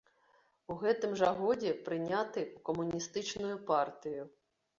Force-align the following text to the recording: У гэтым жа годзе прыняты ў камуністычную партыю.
У 0.71 0.77
гэтым 0.83 1.13
жа 1.19 1.29
годзе 1.41 1.73
прыняты 1.89 2.41
ў 2.45 2.57
камуністычную 2.71 3.55
партыю. 3.71 4.21